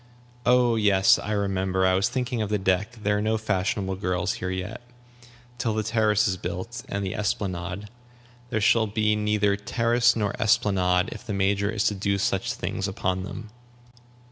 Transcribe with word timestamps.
"Oh 0.47 0.77
yes, 0.77 1.19
I 1.19 1.31
remember! 1.33 1.85
I 1.85 1.93
was 1.93 2.09
thinking 2.09 2.41
of 2.41 2.49
the 2.49 2.57
deck. 2.57 2.93
There 3.03 3.19
are 3.19 3.21
no 3.21 3.37
fashionable 3.37 3.97
girls 3.97 4.33
here 4.41 4.49
yet. 4.49 4.81
Till 5.59 5.75
the 5.75 5.83
terrace 5.83 6.27
is 6.27 6.37
built, 6.37 6.83
and 6.89 7.05
the 7.05 7.13
esplanade" 7.13 7.87
"There 8.49 8.61
shall 8.61 8.87
be 8.87 9.15
neither 9.15 9.55
terrace 9.55 10.15
nor 10.15 10.33
esplanade 10.41 11.09
if 11.11 11.23
the 11.23 11.35
Major 11.35 11.69
is 11.69 11.83
to 11.83 11.93
do 11.93 12.17
such 12.17 12.53
things 12.53 12.87
upon 12.87 13.21
them." 13.21 13.51